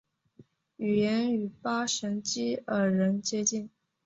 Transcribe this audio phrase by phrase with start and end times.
[0.77, 3.69] 语言与巴什基尔人接近。